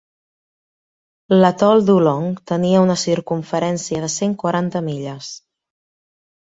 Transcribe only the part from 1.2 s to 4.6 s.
L'atol d'Oolong tenia una circumferència de cent